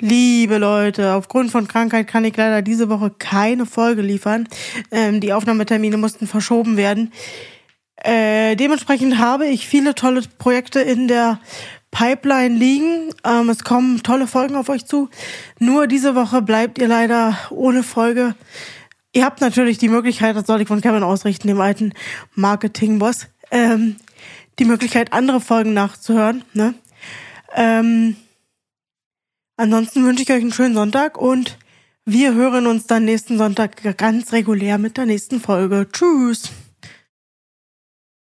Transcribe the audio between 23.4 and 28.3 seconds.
ähm, die Möglichkeit, andere Folgen nachzuhören. Ne? Ähm,